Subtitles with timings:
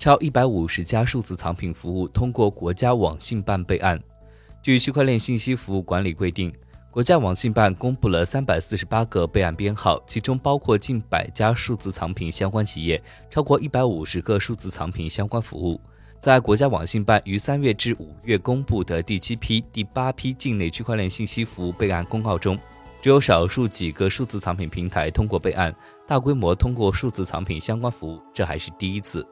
[0.00, 4.00] 超一百五十家数字藏品服务通过国家网信办备案。
[4.62, 6.50] 据区块链信息服务管理规定
[6.90, 15.78] 国家网信办公布了三百四十八个备案编号其中包括近百家数字藏品相关企业超过一百五十个数字藏品相关服务。
[16.18, 22.58] 在国家网信办于三月至五月公布的第七批第八批境内区块链信息服务备案公告中
[23.02, 25.74] 只有少数几个数字藏品平台通过备案
[26.06, 29.26] 大规模通过数字藏品相关服务这还是第一次。